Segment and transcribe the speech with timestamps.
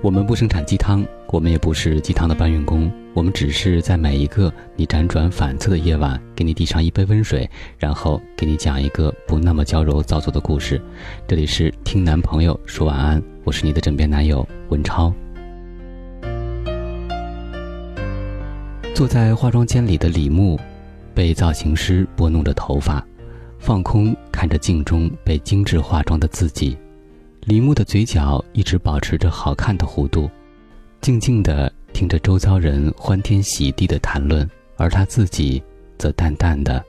[0.00, 10.80] 我们不生产鸡汤，我们也不是鸡汤的搬运工，我们只是在每一个你辗转反侧的夜晚，给你递上一杯温水，然后给你讲一个不那么娇柔造作的故事。
[11.26, 15.12] 这里是听男朋友说晚安，我是你的枕边男友文超。
[18.94, 20.56] 坐在化妆间里的李牧，
[21.12, 23.04] 被造型师拨弄着头发，
[23.58, 26.78] 放空看着镜中被精致化妆的自己。
[27.48, 30.30] 李牧的嘴角一直保持着好看的弧度，
[31.00, 35.62] 静静地听着周遭人欢天喜地的谈论，而他自己
[35.96, 36.84] 则淡淡的，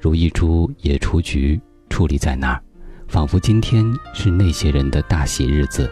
[0.00, 2.62] 如一株野雏菊矗立在那儿，
[3.06, 3.84] 仿佛今天
[4.14, 5.90] 是那些人的大喜日子。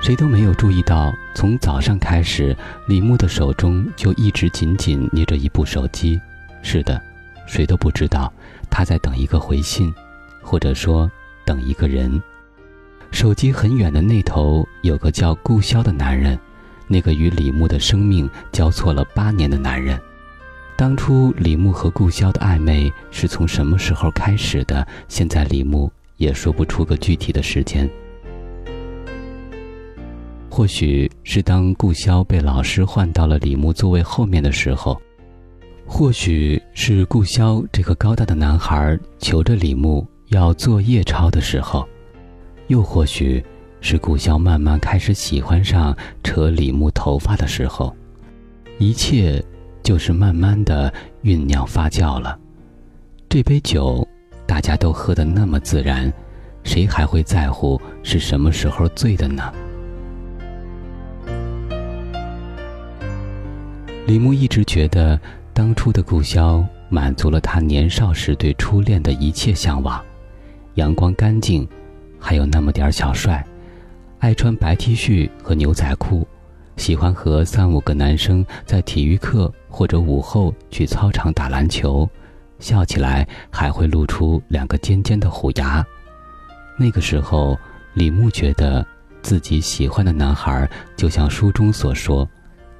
[0.00, 2.56] 谁都没有注意到，从早上开始，
[2.86, 6.18] 李牧的手中就一直紧紧捏着一部手机。
[6.62, 6.98] 是的，
[7.46, 8.32] 谁都不知道
[8.70, 9.94] 他在等一个回信，
[10.40, 11.10] 或者说。
[11.48, 12.22] 等一个人，
[13.10, 16.38] 手机很远的那头有个叫顾潇的男人，
[16.86, 19.98] 那个与李牧的生命交错了八年的男人。
[20.76, 24.86] 当初李牧和顾潇的暧昧是从什么时候开始的？
[25.08, 27.88] 现在李牧也说不出个具体的时间。
[30.50, 35.00] 或许是当顾潇被老师换到了李牧座位后面的时候，
[35.86, 40.06] 或许是顾潇这个高大的男孩求着李牧。
[40.28, 41.88] 要做夜抄的时候，
[42.66, 43.42] 又或许
[43.80, 47.94] 是顾潇慢慢开始喜欢上扯李牧头发的时候，
[48.78, 49.42] 一切
[49.82, 52.38] 就是慢慢的酝酿发酵了。
[53.28, 54.06] 这杯酒，
[54.46, 56.12] 大家都喝得那么自然，
[56.62, 59.50] 谁还会在乎是什么时候醉的呢？
[64.06, 65.18] 李牧一直觉得，
[65.54, 70.02] 当初的顾潇满足了他年少时对初恋的一切向往。
[70.78, 71.68] 阳光干净，
[72.20, 73.44] 还有那么点儿小帅，
[74.20, 76.24] 爱穿白 T 恤和牛仔裤，
[76.76, 82.08] 喜欢和三五个男生在体育课或者午后去操场打篮球，
[82.60, 85.84] 笑起来还会露出两个尖尖的虎牙。
[86.78, 87.58] 那个时候，
[87.94, 88.86] 李牧觉得
[89.20, 92.26] 自己喜欢的男孩就像书中所说，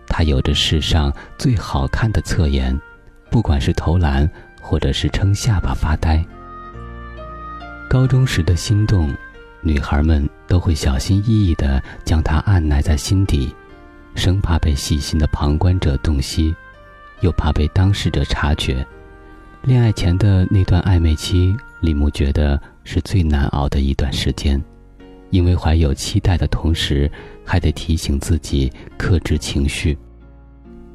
[0.07, 2.81] 他有着世上最好看的侧颜，
[3.29, 4.31] 不管是投篮
[4.63, 6.25] 或者是撑下巴发呆。
[7.89, 9.11] 高中时的心动，
[9.63, 13.51] 女孩们都会小心翼翼地将它按捺在心底，
[14.15, 16.55] 生怕被细心的旁观者洞悉，
[17.23, 18.87] 又怕被当事者察觉。
[19.63, 24.63] 恋爱前的那段暧昧期，李牧觉得是最难熬的一段时间，
[25.31, 27.11] 因为怀有期待的同时，
[27.43, 29.97] 还得提醒自己克制情绪。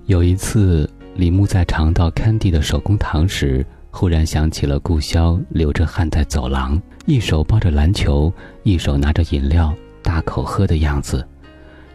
[0.05, 3.65] 有一次，李牧在尝到 Candy 的手工糖时。
[3.95, 8.33] 忽然想起了顾潇流着汗在走廊，一手抱着篮球，
[8.63, 9.71] 一手拿着饮料
[10.01, 11.25] 大口喝的样子，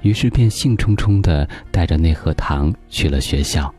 [0.03, 3.75] 于是便兴冲冲地带着那盒糖去了学校。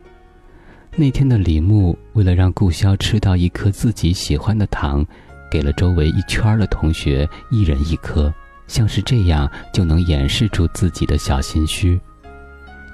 [0.96, 5.04] 那天的李牧为了让顾潇吃到一颗自己喜欢的糖，
[5.50, 8.32] 给了周围一圈的同学一人一颗，
[8.66, 11.98] 像是这样就能掩饰住自己的小心虚。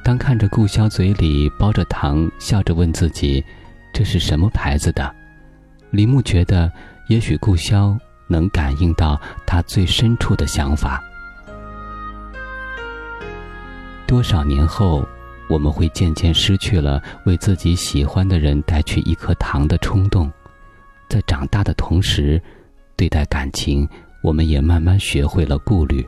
[0.04, 3.44] 当看着顾潇嘴里包着糖，笑着问自己。
[3.96, 5.10] 这是什么牌子的？
[5.90, 6.70] 李牧觉得，
[7.08, 11.02] 也许顾潇能感应到他最深处的想法。
[14.06, 15.02] 多少年后，
[15.48, 20.30] 我们会渐渐失去了为自己喜欢的人带去一颗糖的冲动，
[21.08, 22.38] 在长大的同时，
[22.96, 23.88] 对待感情，
[24.22, 26.06] 我们也慢慢学会了顾虑。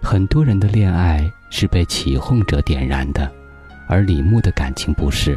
[0.00, 3.28] 很多人的恋爱是被起哄者点燃的，
[3.88, 5.36] 而李牧的感情不是。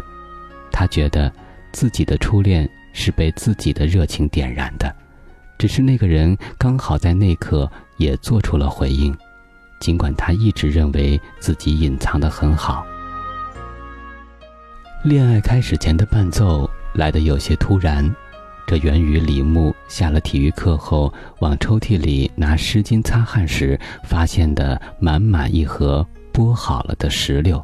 [0.78, 1.31] 他觉得，
[1.72, 4.94] 自己的初恋是被自己的热情点燃的，
[5.58, 9.16] 只是那个人刚好在那刻也做出了回应，
[9.80, 12.86] 尽管他一直认为自己隐藏的很好。
[15.06, 18.13] 恋爱开始前的伴奏来得有些突然，
[18.68, 27.63] 这源于李牧下了体育课后往抽屉里拿湿巾擦汗时发现的满满一盒剥好了的石榴。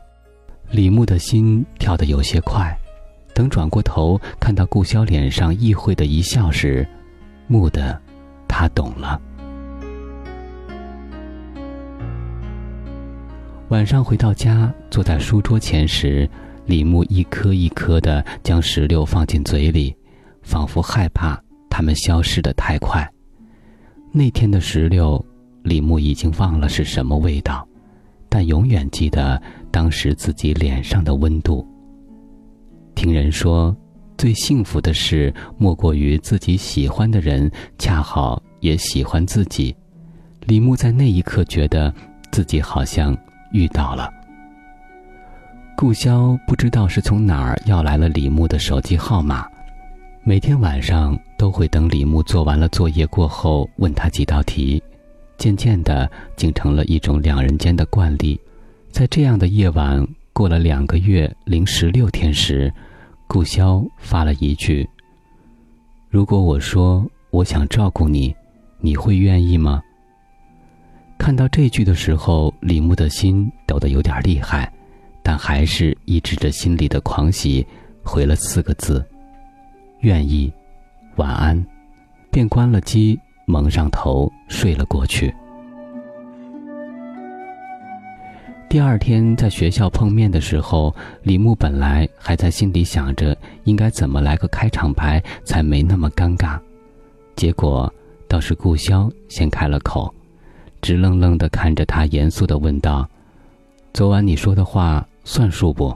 [0.69, 2.73] 李牧的心跳得有些快。
[3.41, 6.87] 等转过头看到顾潇脸上意会的一笑时，
[7.47, 7.99] 蓦地，
[8.47, 9.19] 他懂了。
[13.69, 16.29] 晚上回到家，坐在书桌前时，
[16.67, 19.95] 李牧一颗一颗的将石榴放进嘴里，
[20.43, 23.11] 仿佛害怕它们消失的太快。
[24.11, 25.25] 那天的石榴，
[25.63, 27.67] 李牧已经忘了是什么味道，
[28.29, 29.41] 但永远记得
[29.71, 31.67] 当时自己脸上的温度。
[32.95, 33.75] 听人说，
[34.17, 39.75] 最幸福的事莫过于自己喜欢的人恰好也喜欢自己，
[40.45, 41.93] 李牧在那一刻觉得
[42.31, 43.17] 自己好像
[43.51, 44.09] 遇到了。
[45.75, 49.47] 顾潇不知道是从哪儿要来了李牧的手机号码，
[50.23, 54.83] 每天晚上都会等李牧做完了作业过后问他几道题，
[55.39, 58.39] 渐渐的竟成了一种两人间的惯例。
[58.91, 62.73] 在这样的夜晚过了两个月零十六天时，
[63.27, 64.87] 顾潇发了一句
[66.09, 68.35] ：“如果我说我想照顾你，
[68.79, 69.81] 你会愿意吗？”
[71.19, 74.71] 看到这句的时候，李牧的心抖得有点厉害，
[75.21, 77.65] 但还是抑制着心里的狂喜，
[78.01, 79.05] 回了四个字
[80.01, 80.51] ：“愿意，
[81.17, 81.63] 晚安。”
[82.31, 85.33] 便关了机，蒙上头睡了过去。
[88.71, 96.57] 第二天在学校碰面的时候，李牧本来还在心里想着应该怎么来个开场白才没那么尴尬，
[97.35, 97.93] 结果
[98.29, 100.15] 倒是顾潇先开了口。
[100.81, 103.05] 直愣愣地看着他，严肃地问道
[103.91, 105.93] ：“昨晚你说的话算数不？”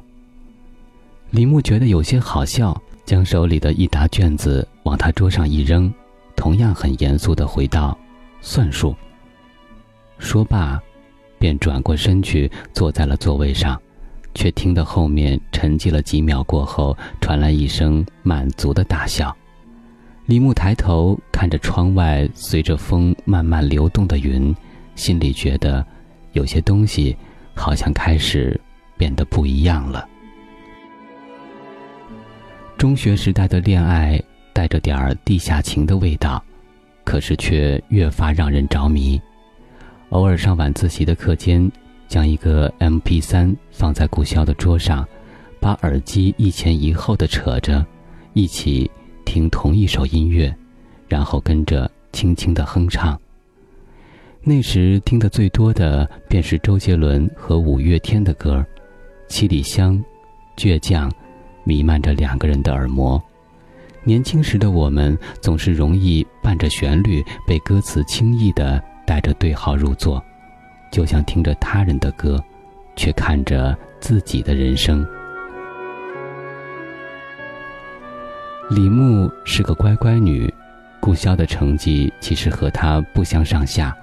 [1.32, 5.90] 李牧觉得有些好笑，将手里的一沓卷子往他桌上一扔，
[6.36, 7.98] 同样很严肃地回道
[8.44, 8.94] ：“算数。”
[10.20, 10.78] 说罢，
[11.40, 13.80] 便转过身去坐在了座位上，
[14.34, 19.36] 却听得后面沉寂了几秒过后，传来一声满足的大笑。
[20.26, 24.56] 李牧抬头看着窗外随着风慢慢流动的云。
[24.96, 25.86] 心里觉得，
[26.32, 27.16] 有些东西
[27.54, 28.60] 好像开始
[28.98, 30.08] 变得不一样了。
[32.78, 34.22] 中学时代的恋爱
[34.54, 36.44] 带着点儿地下情的味道，
[37.04, 39.22] 可是却越发让人着迷。
[40.10, 41.70] 偶尔上晚自习的课间，
[42.08, 45.06] 将一个 M P 三放在顾潇的桌上，
[45.60, 47.86] 把耳机一前一后的扯着，
[48.34, 48.90] 一起
[49.26, 50.56] 听同一首音乐，
[51.08, 53.20] 然后跟着轻轻的哼唱。
[54.42, 58.64] 那时听得最多的便是周杰伦和五月天的歌，
[59.28, 60.02] 七里香，
[60.56, 61.12] 倔强，
[61.64, 63.22] 弥漫着两个人的耳膜。
[64.04, 70.24] 年轻时的我们总是容易伴着旋律，被歌词轻易的带着对号入座，
[70.92, 72.44] 就像听着他人的歌，
[72.96, 75.06] 却看着自己的人生。
[78.70, 80.52] 李牧是个乖乖女，
[81.00, 83.96] 顾潇的成绩其实和她不相上下。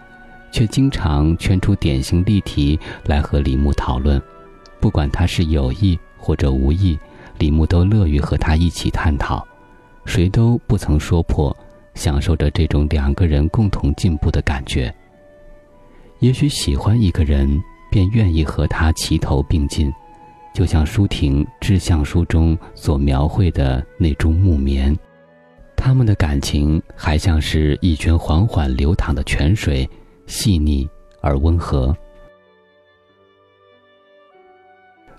[0.53, 4.21] 却经常圈出典型例题来和李牧讨论，
[4.81, 6.99] 不管他是有意或者无意，
[7.39, 9.43] 李牧都乐于和他一起探讨，
[10.05, 11.57] 谁都不曾说破，
[11.95, 14.95] 享受着这种两个人共同进步的感觉。
[16.21, 17.61] 也许喜欢一个人，
[17.91, 19.93] 便愿意和他齐头并进，
[20.55, 24.97] 就像舒婷《致橡书》中所描绘的那株木棉，
[25.77, 29.89] 他们的感情还像是一圈缓缓流淌的泉水。
[30.29, 30.89] 细腻
[31.21, 31.95] 而温和。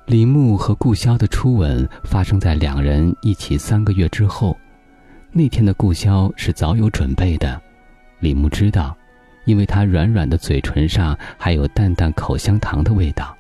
[0.08, 4.58] 李牧和顾潇的初吻发生在两人一起三个月之后。
[5.36, 7.60] 那天的顾潇是早有准备的，
[8.20, 8.96] 李牧知道，
[9.46, 13.36] 因为他软软的嘴唇上还有淡淡口香糖的味道。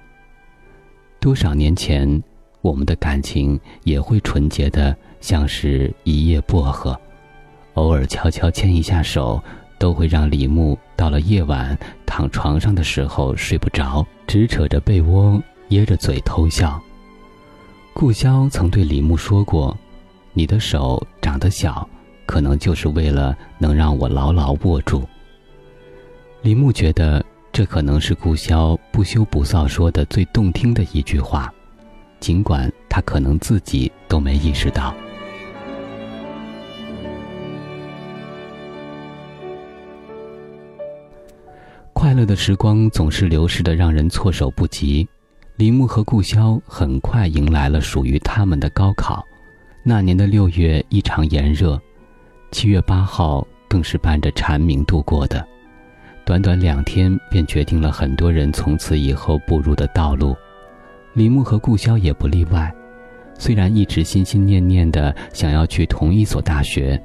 [1.19, 2.21] 多少年前，
[2.61, 6.99] 我们的感情也会纯洁的像是一叶薄荷，
[7.75, 9.41] 偶尔悄悄牵一下手。
[9.79, 16.81] 都会让李牧到了夜晚躺床上的时候睡不着，只扯着被窝掖着嘴偷笑。
[17.93, 19.77] 顾潇曾对李牧说过
[20.31, 21.89] ：“你的手长得小，
[22.27, 25.03] 可能就是为了能让我牢牢握住。”
[26.43, 31.51] 李牧觉得这可能是顾潇不羞不臊说的最动听的一句话，
[32.19, 34.93] 尽管他可能自己都没意识到。
[41.93, 45.07] 快乐的时光总是流逝的让人措手不及。
[45.55, 49.25] 李牧和顾潇很快迎来了属于他们的高考。
[49.83, 51.79] 那年的六月异常炎热，
[52.51, 55.45] 七月八号更是伴着蝉鸣度过的。
[56.25, 60.35] 短短两天便决定了很多人从此以后步入的道路。
[61.13, 62.73] 李牧和顾潇也不例外。
[63.37, 67.01] 虽然一直心心念念的想要去同一所大学，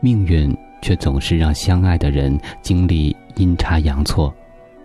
[0.00, 0.56] 命运。
[0.82, 4.32] 却总是让相爱的人经历阴差阳错，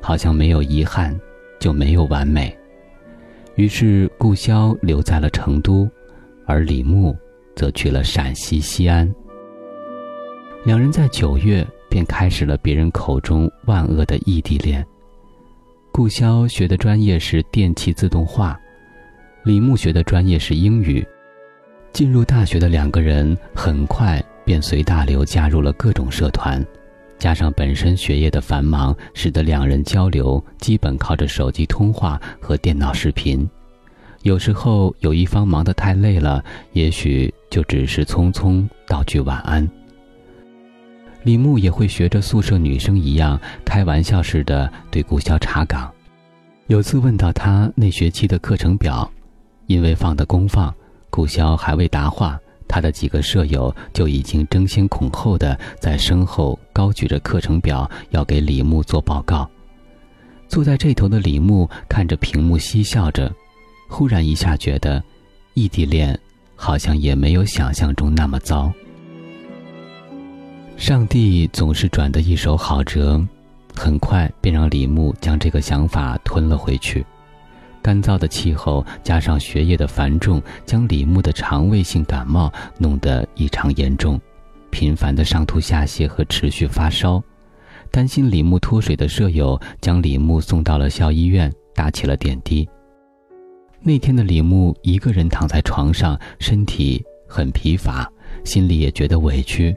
[0.01, 1.15] 好像没有遗憾，
[1.59, 2.57] 就没有完美。
[3.53, 5.87] 于是顾潇留在了成都，
[6.51, 7.15] 而李牧
[7.55, 9.09] 则去了陕西西安。
[10.65, 14.85] 两人在九月便开始了别人口中万恶的异地恋。
[15.93, 18.59] 顾潇学的专业是电气自动化，
[19.45, 21.07] 李牧学的专业是英语。
[21.93, 24.21] 进入大学的两个人很快。
[24.43, 26.65] 便随大流加入了各种社团，
[27.19, 33.47] 加上本身学业的繁忙，使得两人交流基本靠着手机通话和电脑视频。
[34.23, 39.67] 有时候有一方忙得太累了，也许就只是匆匆道句晚安。
[41.23, 45.91] 李牧也会学着宿舍女生一样，开玩笑似的对顾潇查岗。
[46.67, 49.11] 有次问到他那学期的课程表，
[49.67, 50.73] 因为放的公放，
[51.09, 59.49] 顾潇还未答话，他的几个舍友就已经争先恐后的在身后高举着课程表要给李牧做报告。
[60.47, 63.31] 坐在这头的李牧看着屏幕嬉笑着，
[63.91, 65.03] 忽然一下觉得，
[65.53, 66.17] 异地恋
[66.55, 68.71] 好像也没有想象中那么糟。
[70.77, 73.21] 上帝总是转得一手好辙。
[73.75, 77.05] 很快便让李牧将这个想法吞了回去。
[77.81, 84.19] 干燥的气候加上学业的繁重，将李牧的肠胃性感冒弄得异常严重，
[84.69, 87.21] 频繁的上吐下泻和持续发烧。
[87.91, 92.67] 担心李牧脱水的舍友将李牧送到了校医院，打起了点滴。
[93.83, 98.07] 那天的李牧一个人躺在床上，身体很疲乏，
[98.43, 99.75] 心里也觉得委屈。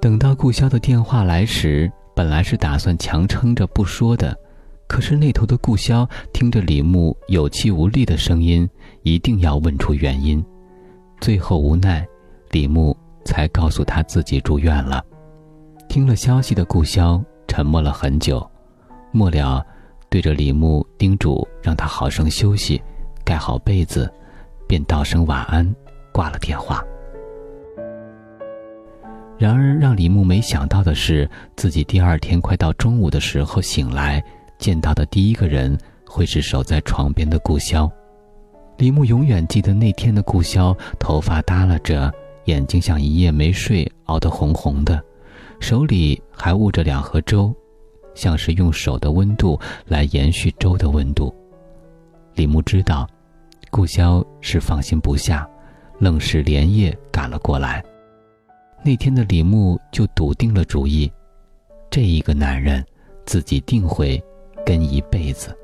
[0.00, 4.36] 等到顾潇的电话来时，本来是打算强撑着不说的，
[4.88, 8.68] 可是那头的顾潇听着李牧有气无力的声音，
[9.02, 10.44] 一定要问出原因。
[11.20, 12.04] 最后无奈，
[12.50, 15.04] 李牧才告诉他自己住院了。
[15.88, 18.44] 听了消息的顾潇沉默了很久，
[19.12, 19.64] 末了，
[20.10, 22.82] 对着李牧叮嘱让他好生休息，
[23.26, 24.08] 盖好被子，
[24.68, 25.74] 便道声晚安，
[26.12, 26.80] 挂了电话。
[29.36, 34.22] 然而，让李牧没想到的是，自己第二天快到中午的时候醒来，
[34.58, 37.90] 见到的第一个人会是守在床边的顾潇。
[38.78, 42.12] 李牧永远记得那天的顾潇，头发耷拉着，
[42.44, 45.02] 眼睛像一夜没睡熬得红红的，
[45.58, 47.52] 手里还握着两盒粥，
[48.14, 51.34] 像是用手的温度来延续粥的温度。
[52.36, 53.08] 李牧知道，
[53.76, 55.46] 顾潇是放心不下，
[55.98, 57.84] 愣是连夜赶了过来。
[58.82, 61.12] 那天的李牧就笃定了主意，
[61.90, 62.82] 这一个男人，
[63.26, 64.18] 自己定会
[64.64, 65.54] 跟一辈子。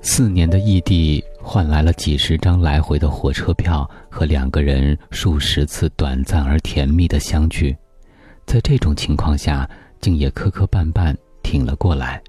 [0.00, 7.76] 四年的异地换来了几十张来回的火车票和两个人数十次短暂而甜蜜的相聚，
[8.46, 9.68] 在这种情况下，
[10.00, 11.14] 竟也磕磕绊绊
[11.46, 12.20] 挺了过来。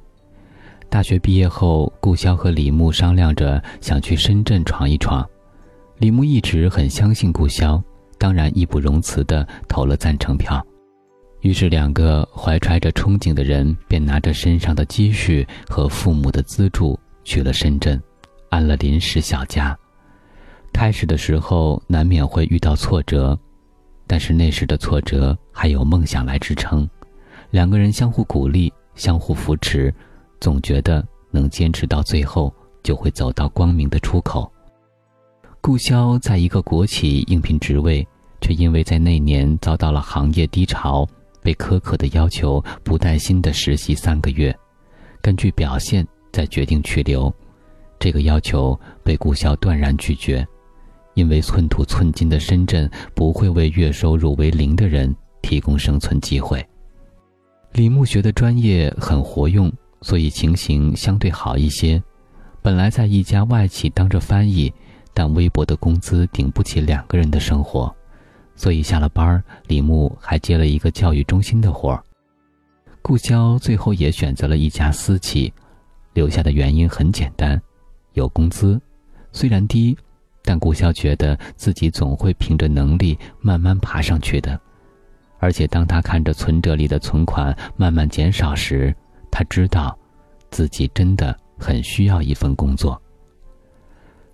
[0.89, 5.27] 大学毕业后，顾潇和李牧商量着想去深圳闯一闯。
[5.97, 7.81] 李牧一直很相信顾潇，
[8.19, 10.63] 当然义不容辞地投了赞成票。
[11.41, 17.99] 于是，两个怀揣着憧憬的人便拿着身上的积蓄和父母的资助去了深圳，
[18.49, 19.75] 安了临时小家。
[20.71, 23.37] 开始的时候难免会遇到挫折，
[24.05, 26.87] 但是那时的挫折还有梦想来支撑，
[27.49, 29.93] 两个人相互鼓励，相互扶持。
[30.41, 34.51] 总觉得能坚持到最后，就会走到光明的出口。
[35.61, 38.07] 顾潇在一个国企应聘职位，
[38.39, 41.07] 却因为在那年遭到了行业低潮，
[41.41, 44.55] 被苛刻的要求不带薪的实习三个月，
[45.21, 47.33] 根据表现再决定去留。
[47.99, 50.47] 这个要求被顾潇断然拒绝，
[51.15, 56.63] 因为寸土寸金的深圳不会为月收入为零的人提供生存机会。
[57.77, 59.71] 李牧学的专业很活用。
[60.03, 62.01] 所以情形相对好一些。
[62.61, 64.71] 本来在一家外企当着翻译，
[65.11, 67.93] 但微薄的工资顶不起两个人的生活，
[68.55, 72.03] 所以下了班李牧还接了一个教育中心的活儿。
[73.01, 75.51] 顾潇最后也选择了一家私企，
[76.13, 77.59] 留下的原因很简单：
[78.13, 78.79] 有工资，
[79.31, 79.97] 虽然低，
[80.43, 84.61] 但顾潇觉得自己总会凭着能力慢慢爬上去的。
[85.39, 88.95] 而且当他看着存折里的存款慢慢减少时，
[89.31, 89.97] 他知道，
[90.49, 92.99] 自己真的很需要一份工作。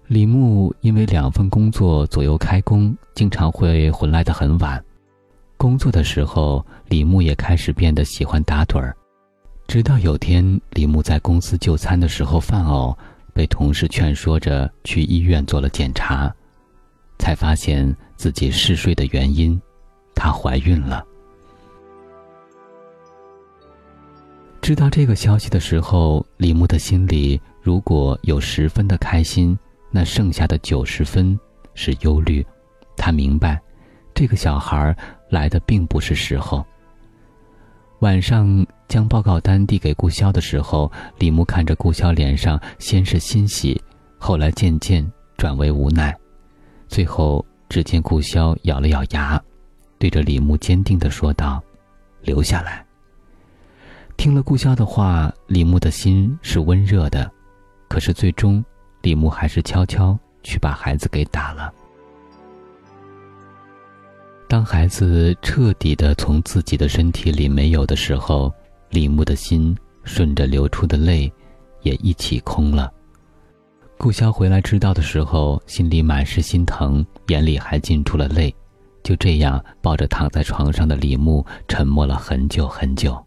[0.07, 4.83] 李牧因为两份工作左右开工，经常会回来的很晚。
[5.57, 8.95] 工作的时候，李牧也开始变得喜欢打盹儿。
[9.65, 12.95] 直到有天，李牧在公司就餐的时候犯呕，
[13.33, 16.33] 被同事劝说着去医院做了检查，
[17.17, 19.59] 才发现自己嗜睡的原因，
[20.15, 21.05] 她怀孕了。
[24.61, 29.57] 知道这个消息的时候，李牧的心里如果有十分的开心，
[29.91, 31.37] 那剩下的九十分
[31.73, 32.45] 是忧虑。
[32.95, 33.61] 他明白，
[34.13, 34.95] 这个小孩
[35.29, 36.65] 来的并不是时候。
[37.99, 43.81] 晚上将报告单递给顾潇的时候，李牧看着顾潇脸上先是欣喜，
[44.17, 45.05] 后来渐渐
[45.35, 46.15] 转为无奈，
[46.87, 49.41] 最后只见顾潇咬了咬牙，
[50.03, 51.63] 对着李牧坚定的说道
[52.23, 52.85] ：“留下来。”
[54.17, 57.31] 听了顾潇的话，李牧的心是温热的，
[57.87, 58.61] 可是最终，
[59.01, 61.73] 李牧还是悄悄去把孩子给打了。
[64.49, 68.53] 当孩子彻底的从自己的身体里没有的时候，
[68.89, 71.31] 李牧的心顺着流出的泪，
[71.83, 72.91] 也一起空了。
[73.97, 78.53] 顾潇回来知道的时候，心里满是心疼，眼里还浸出了泪。
[79.03, 83.21] 就这样抱着躺在床上的李牧，沉默了很久很久。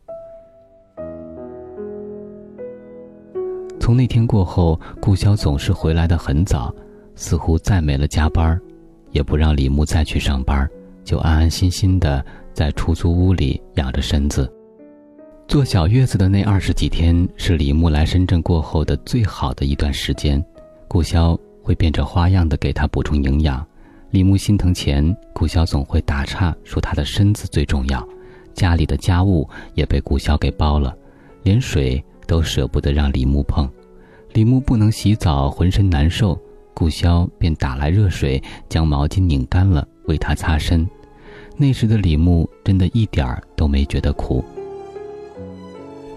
[3.79, 6.75] 从那天过后，顾潇总是回来的很早，
[7.15, 8.59] 似乎再没了加班，
[9.13, 10.69] 也不让李牧再去上班，
[11.05, 14.51] 就安安心心的在出租屋里养着身子。
[15.47, 20.45] 坐小月子的那二十几天，是李牧来深圳过后的最好的一段时间。
[20.89, 23.65] 顾潇会变着花样的给他补充营养，
[24.17, 28.03] 李牧心疼钱，顾潇总会打岔说他的身子最重要，
[28.55, 30.97] 家里的家务也被顾潇给包了，
[31.43, 33.71] 连水都舍不得让李牧碰。
[34.33, 36.41] 李牧不能洗澡，浑身难受，
[36.73, 40.89] 顾潇便打来热水，将毛巾拧干了为他擦身。
[41.59, 44.43] 那时的李牧真的一点儿都没觉得苦。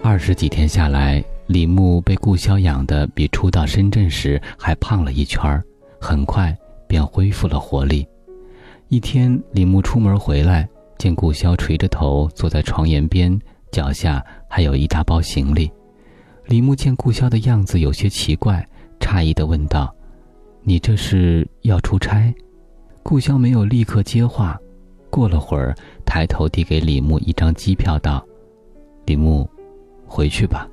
[0.02, 1.22] 二十几天下来。
[1.48, 5.64] 李牧被顾潇养得比初到深圳时还胖了一圈儿，
[6.00, 6.58] 很快
[6.90, 8.06] 便恢复了活力。
[8.88, 10.68] 一天，李牧出门回来，
[10.98, 13.40] 见顾潇垂着头坐在床沿边，
[13.72, 15.72] 脚下还有一大包行李。
[16.48, 18.68] 李牧见顾潇的样子有些奇怪，
[19.00, 19.94] 诧异的问道
[20.64, 22.34] ：“你这是要出差？”
[23.04, 24.60] 顾潇没有立刻接话，
[25.12, 28.26] 过了会儿，抬头递给李牧一张机票，道
[29.06, 29.48] ：“李牧，
[30.08, 30.68] 回去吧。”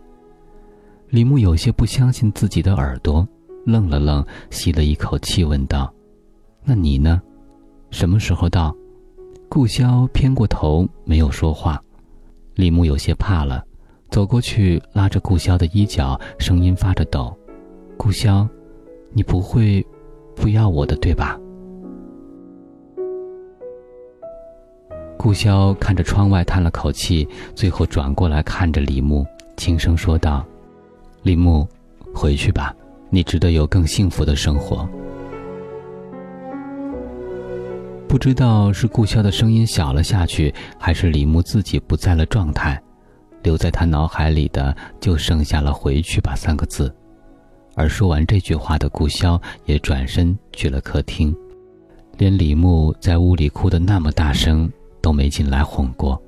[1.10, 3.26] 李牧有些不相信自己的耳朵，
[3.66, 5.92] 愣了愣，吸了一口气，问道
[6.68, 7.22] ：“那你呢？
[7.92, 8.74] 什么时候到？”
[9.48, 11.80] 顾潇偏过头，没有说话。
[12.56, 13.64] 李牧有些怕了，
[14.10, 17.32] 走过去拉着顾潇的衣角，声音发着抖
[17.96, 18.48] ：“顾潇，
[19.12, 19.86] 你不会
[20.34, 21.38] 不要我的，对吧？”
[25.16, 29.24] 顾潇看着窗外，叹了口气，最后转过来看着李牧，
[29.56, 30.44] 轻声说道。
[31.22, 31.66] 李牧，
[32.12, 32.74] 回去吧，
[33.08, 34.86] 你值得有更幸福的生活。
[38.08, 42.80] 不知道是顾潇的声音小了下去，还是李牧自己不在了状态，
[43.42, 46.94] 留在他脑海里的就剩下了“回去吧”三个字。
[47.74, 51.34] 而说完这句话的顾潇也转身去了客厅，
[52.16, 54.70] 连李牧在屋里哭得那么大声
[55.02, 56.20] 都没进来哄过，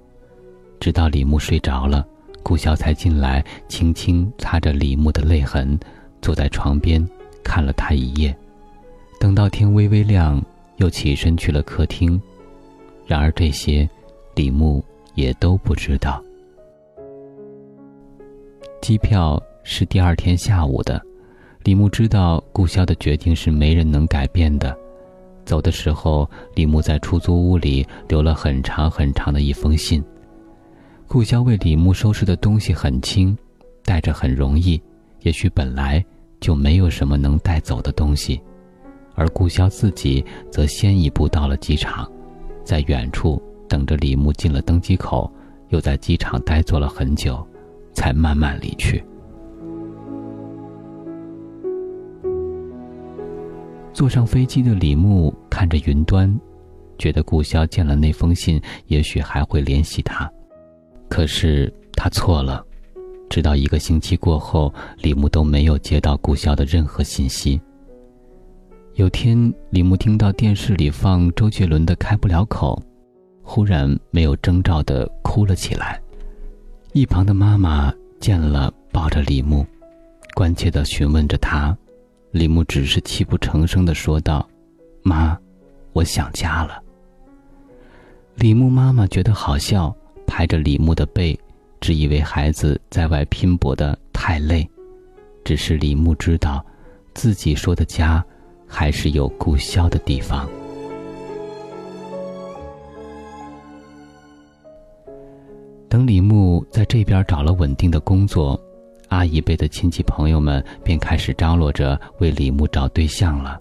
[0.80, 2.04] 直到李牧睡着了。
[2.42, 5.78] 顾潇才进来，轻轻擦着李牧的泪痕，
[6.20, 7.06] 坐在床边
[7.44, 8.36] 看了他一夜。
[9.20, 10.42] 等到天微微亮，
[10.78, 12.20] 又起身去了客厅。
[13.06, 13.88] 然而这些，
[14.34, 16.22] 李牧也都不知道。
[18.80, 21.00] 机票是第二天下午的，
[21.62, 24.76] 李牧知道顾潇的决定是没人能改变的。
[25.44, 30.02] 走的时候，李牧在出租屋里留了很长很长的一封信。
[31.06, 33.36] 顾潇为李牧收拾的东西很轻，
[33.82, 34.80] 带着很容易，
[35.22, 36.04] 也许本来
[36.38, 38.38] 就没有什么能带走的东西，
[39.18, 42.08] 而顾潇自己则先一步到了机场，
[42.62, 45.28] 在远处等着李牧进了登机口，
[45.70, 47.44] 又在机场呆坐了很久，
[47.92, 49.02] 才慢慢离去。
[53.92, 56.32] 坐上飞机的李牧看着云端，
[56.96, 60.30] 觉得顾潇见了那封信，也许还会联系他。
[61.08, 62.64] 可是他错了，
[63.28, 67.60] 直到一个星期过后，李牧都没有接到顾潇的任何信息。
[68.98, 72.82] 有天，李牧听到电视里放周杰伦的《开不了口》，
[73.44, 76.02] 忽然没有征兆的哭了起来。
[76.94, 79.64] 一旁的妈妈见了，抱着李牧，
[80.34, 81.78] 关切的询问着他。
[82.32, 84.44] 李牧只是泣不成声的说道
[85.04, 85.38] ：“妈，
[85.92, 86.82] 我想家了。”
[88.34, 89.94] 李牧妈妈觉得好笑。
[90.26, 91.38] 拍着李牧的背，
[91.80, 94.68] 只以为孩子在外拼搏的太累。
[95.44, 96.66] 只是李牧知道，
[97.14, 98.22] 自己说的家，
[98.68, 100.48] 还是有顾潇的地方。
[105.88, 108.60] 等李牧在这边找了稳定的工作，
[109.08, 113.58] 阿姨辈的亲戚朋友们便开始张罗着为李牧找对象了。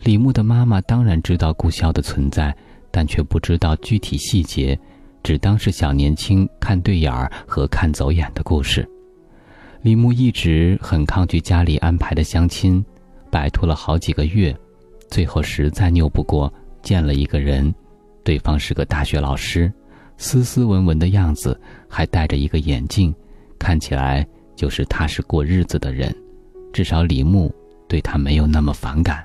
[0.00, 2.54] 李牧的妈妈当然知道顾潇的存在，
[2.90, 4.78] 但却不知道具体细节。
[5.22, 8.84] 只当是小年轻看对眼儿和看走眼的故事。
[9.82, 12.84] 李牧一直很抗拒家里安排的相亲，
[13.32, 14.54] 摆脱了好几个月，
[15.08, 17.74] 最后实在拗不过，见了一个人，
[18.22, 19.72] 对方是个大学老师，
[20.18, 23.12] 斯斯文文的样子，还戴着一个眼镜，
[23.58, 26.14] 看起来就是踏实过日子的人。
[26.74, 27.50] 至少李牧
[27.88, 29.24] 对他没有那么反感。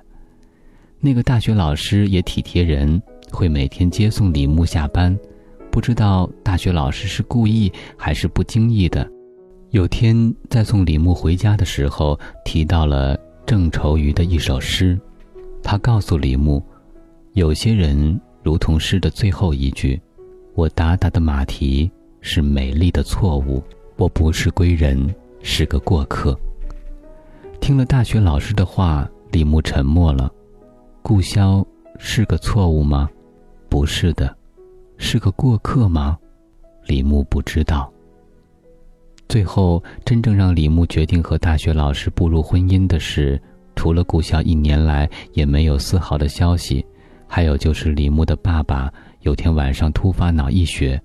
[1.01, 5.17] 那个大学老师也体贴人，会每天接送李牧下班。
[5.69, 9.05] 不知道大学老师是故意还是不经意的。
[9.71, 14.99] 有天在送李牧回家的时候，提到了郑愁予的一首诗。
[15.63, 16.61] 他告诉李牧，
[17.31, 19.99] 有些人如同诗的最后一句
[20.53, 23.63] ：“我达达的马蹄是美丽的错误，
[23.95, 26.37] 我不是归人，是个过客。”
[27.61, 30.29] 听了大学老师的话，李牧沉默了。
[31.01, 31.65] 顾潇
[31.97, 33.09] 是个错误吗？
[33.69, 34.35] 不是的，
[34.97, 36.17] 是个过客吗？
[36.85, 37.89] 李牧不知道。
[39.29, 43.39] 最后，真正让李牧决定和大学老师步入婚姻的是，
[43.75, 46.85] 除了顾潇一年来也没有丝毫的消息，
[47.27, 50.99] 还有就是李牧的爸爸有天晚上突发脑溢血，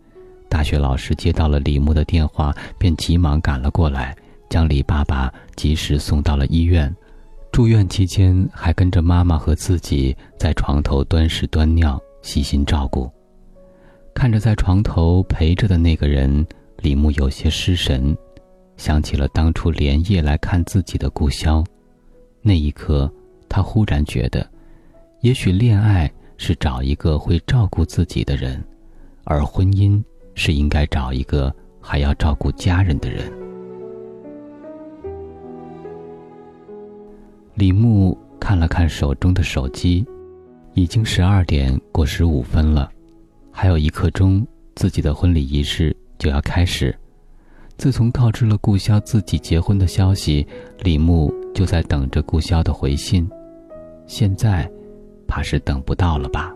[0.49, 4.15] 大学老师接到了李牧的电话，便急忙赶了过来，
[4.49, 6.95] 将李爸爸及时送到了医院。
[7.51, 13.11] 住院期间，还跟着妈妈和自己在床头端屎端尿，细心照顾。
[14.15, 16.47] 看着在床头陪着的那个人。
[16.83, 18.17] 李牧有些失神，
[18.77, 21.65] 想起了当初连夜来看自己的顾潇。
[22.41, 23.09] 那一刻，
[23.49, 24.45] 他忽然觉得，
[25.21, 28.61] 也许恋爱是找一个会照顾自己的人，
[29.23, 30.03] 而婚姻
[30.35, 33.33] 是应该找一个还要照顾家人的人。
[37.55, 40.05] 李牧看了看手中的手机，
[40.75, 42.91] 已经十二点过十五分了，
[43.53, 45.97] 还有一刻钟，自己的婚礼仪式。
[46.23, 46.97] 就要开始。
[47.77, 50.47] 自从告知了顾潇自己结婚的消息，
[50.85, 53.29] 李牧就在等着顾潇的回信。
[54.07, 54.71] 现在，
[55.27, 56.55] 怕是等不到了吧？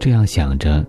[0.00, 0.84] 这样想着，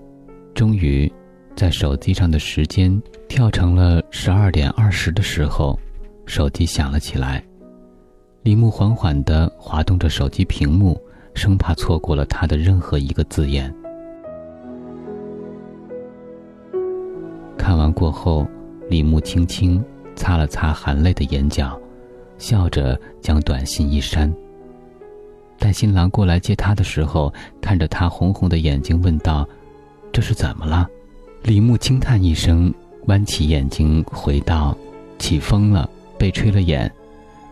[0.55, 1.11] 终于，
[1.55, 5.79] 在手机上的时间跳成了十二点二十的时候，
[6.25, 7.43] 手机响了起来。
[8.41, 10.99] 李牧缓缓地滑动着手机屏幕，
[11.35, 13.71] 生怕错过了他的任何一个字眼。
[17.57, 18.45] 看完过后，
[18.89, 19.83] 李牧轻轻
[20.15, 21.79] 擦了擦含泪的眼角，
[22.37, 24.31] 笑着将短信一删。
[25.57, 29.47] 待新郎过来接他的时候，看着他红红的眼睛，问道
[30.11, 30.87] ：“这是怎么了？”
[31.43, 32.73] 李牧轻叹一声，
[33.07, 34.75] 弯起眼睛回道
[35.17, 36.91] ：“起风了，被吹了眼，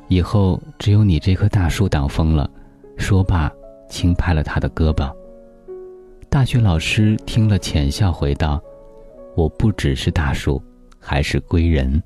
[0.09, 2.49] 以后只有你这棵大树挡风了。”
[2.97, 3.51] 说罢，
[3.89, 5.11] 轻拍了他的胳膊。
[6.29, 8.61] 大学老师听了，浅笑回道。
[9.35, 10.61] 我不只是大树，
[10.99, 12.01] 还是归人。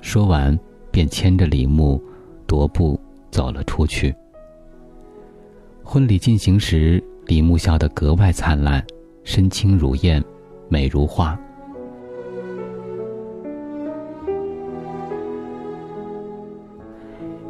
[0.00, 0.56] 说完，
[0.90, 2.00] 便牵着李牧，
[2.46, 2.98] 踱步
[3.30, 4.14] 走了出去。
[5.82, 8.84] 婚礼进行时，李牧笑得格外灿烂，
[9.24, 10.22] 身轻如燕，
[10.68, 11.38] 美如画。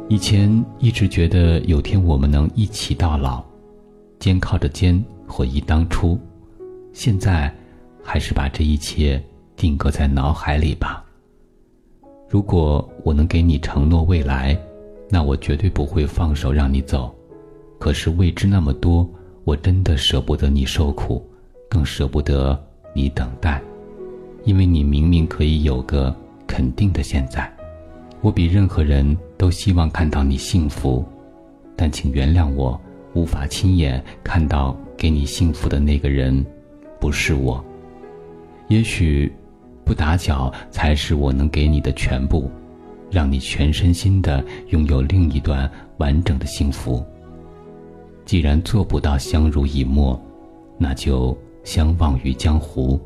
[0.09, 3.43] 以前一直觉得有天我们能一起到老，
[4.17, 6.19] 肩靠着肩回忆当初。
[6.93, 7.53] 现在。
[8.03, 9.23] 还是把这一切
[9.55, 11.03] 定格在脑海里吧。
[12.29, 14.57] 如果我能给你承诺未来，
[15.09, 17.15] 那我绝对不会放手让你走。
[17.79, 19.07] 可是未知那么多，
[19.43, 21.23] 我真的舍不得你受苦，
[21.69, 22.59] 更舍不得
[22.93, 23.61] 你等待，
[24.45, 26.15] 因为你明明可以有个
[26.47, 27.51] 肯定的现在。
[28.21, 31.05] 我比任何人都希望看到你幸福，
[31.75, 32.79] 但请原谅我，
[33.13, 36.43] 无法亲眼看到给你幸福的那个人，
[36.99, 37.63] 不是我。
[38.67, 39.31] 也许，
[39.85, 42.49] 不打搅才是我能给你的全部，
[43.11, 47.05] 让你全身心的拥有另一段完整的幸福。
[48.25, 50.19] 既然做不到相濡以沫，
[50.77, 52.99] 那就相忘于江湖。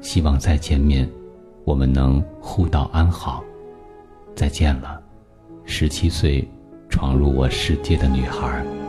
[0.00, 1.08] 希望再见面，
[1.64, 3.42] 我们能互道安好。
[4.34, 5.00] 再见了，
[5.64, 6.46] 十七岁
[6.90, 8.83] 闯入我世界的女孩。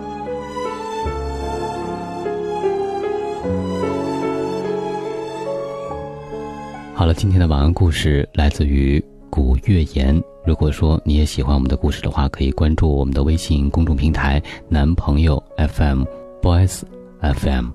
[7.05, 10.19] 好了，今天的晚安故事来自于古月言。
[10.43, 16.81] 如果说你也喜欢我们的故事的话，可以关注我们的微信公众平台“男朋友 FM”，Boys
[17.21, 17.67] FM。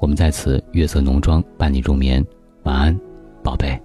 [0.00, 2.24] 我们在此月色浓妆伴你入眠，
[2.62, 3.00] 晚安，
[3.42, 3.76] 宝贝。